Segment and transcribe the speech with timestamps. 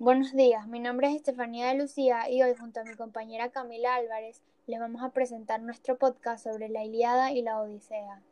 [0.00, 3.96] Buenos días, mi nombre es Estefanía de Lucía y hoy junto a mi compañera Camila
[3.96, 8.22] Álvarez les vamos a presentar nuestro podcast sobre la Ilíada y la Odisea.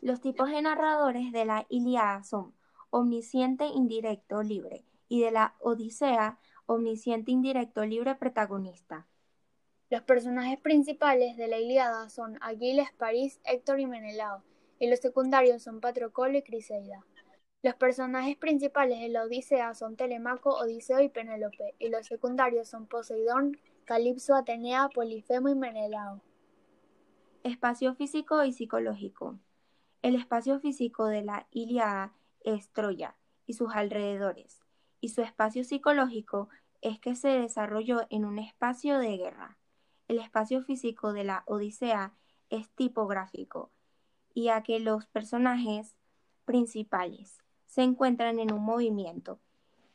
[0.00, 2.54] Los tipos de narradores de la Ilíada son
[2.88, 9.06] omnisciente, indirecto, libre y de la Odisea, omnisciente, indirecto, libre, protagonista.
[9.90, 14.42] Los personajes principales de la Ilíada son Aquiles, París, Héctor y Menelao
[14.78, 17.04] y los secundarios son Patroclo y Criseida.
[17.66, 22.86] Los personajes principales de la Odisea son Telemaco, Odiseo y Penélope, y los secundarios son
[22.86, 26.22] Poseidón, Calipso, Atenea, Polifemo y Menelao.
[27.42, 29.40] Espacio físico y psicológico.
[30.02, 32.12] El espacio físico de la Ilíada
[32.44, 33.16] es Troya
[33.46, 34.60] y sus alrededores,
[35.00, 36.48] y su espacio psicológico
[36.82, 39.58] es que se desarrolló en un espacio de guerra.
[40.06, 42.14] El espacio físico de la Odisea
[42.48, 43.72] es tipográfico,
[44.34, 45.96] y a que los personajes
[46.44, 49.38] principales se encuentran en un movimiento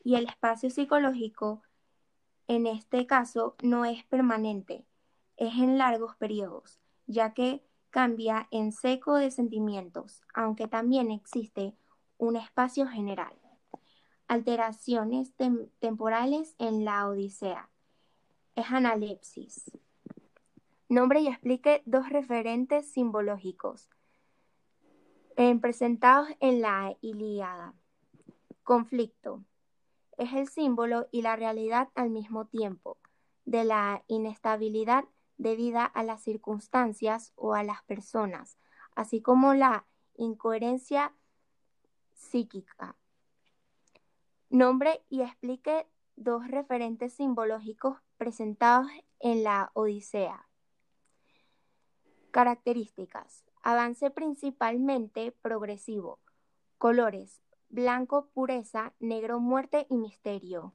[0.04, 1.62] y el espacio psicológico
[2.48, 4.84] en este caso no es permanente,
[5.36, 11.74] es en largos periodos, ya que cambia en seco de sentimientos, aunque también existe
[12.18, 13.32] un espacio general.
[14.28, 15.32] Alteraciones
[15.78, 17.68] temporales en la Odisea.
[18.54, 19.70] Es analepsis.
[20.88, 23.88] Nombre y explique dos referentes simbológicos
[25.60, 27.74] presentados en la Ilíada.
[28.62, 29.44] Conflicto.
[30.16, 32.98] Es el símbolo y la realidad al mismo tiempo
[33.44, 35.04] de la inestabilidad
[35.38, 38.56] debida a las circunstancias o a las personas,
[38.94, 41.12] así como la incoherencia
[42.12, 42.96] psíquica.
[44.48, 48.86] Nombre y explique dos referentes simbológicos presentados
[49.18, 50.46] en la Odisea.
[52.30, 53.51] Características.
[53.64, 56.18] Avance principalmente progresivo.
[56.78, 57.40] Colores.
[57.68, 60.74] Blanco, pureza, negro, muerte y misterio.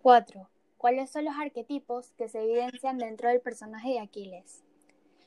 [0.00, 0.48] 4.
[0.78, 4.64] ¿Cuáles son los arquetipos que se evidencian dentro del personaje de Aquiles?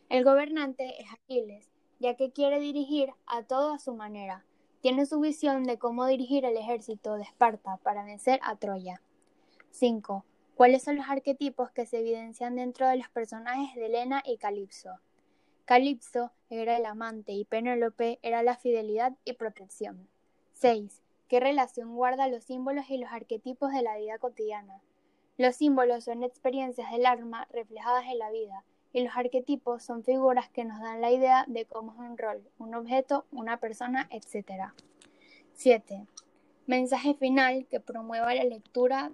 [0.09, 1.69] El gobernante es Aquiles,
[1.99, 4.43] ya que quiere dirigir a todo a su manera.
[4.81, 9.03] Tiene su visión de cómo dirigir el ejército de Esparta para vencer a Troya.
[9.69, 10.25] 5.
[10.55, 14.99] ¿Cuáles son los arquetipos que se evidencian dentro de los personajes de Helena y Calipso?
[15.69, 20.09] Calipso era el amante y Penélope era la fidelidad y protección.
[20.53, 21.03] 6.
[21.27, 24.81] ¿Qué relación guarda los símbolos y los arquetipos de la vida cotidiana?
[25.37, 30.49] Los símbolos son experiencias del alma reflejadas en la vida, y los arquetipos son figuras
[30.49, 34.73] que nos dan la idea de cómo es un rol, un objeto, una persona, etc.
[35.53, 36.07] 7.
[36.65, 39.11] Mensaje final que promueva la lectura.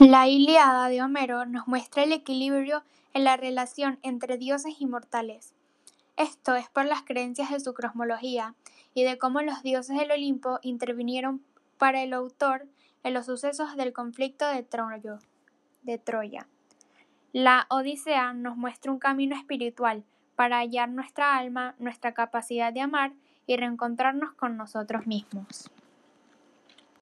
[0.00, 2.82] La Ilíada de Homero nos muestra el equilibrio
[3.12, 5.54] en la relación entre dioses y mortales.
[6.16, 8.56] Esto es por las creencias de su cosmología
[8.92, 11.44] y de cómo los dioses del Olimpo intervinieron
[11.78, 12.66] para el autor
[13.04, 14.66] en los sucesos del conflicto de,
[15.82, 16.48] de Troya.
[17.32, 20.02] La Odisea nos muestra un camino espiritual
[20.34, 23.12] para hallar nuestra alma, nuestra capacidad de amar
[23.46, 25.70] y reencontrarnos con nosotros mismos.